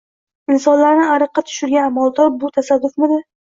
[0.55, 3.25] insonlarni ariqqa tushirgan amaldor– bular tasodifmidi?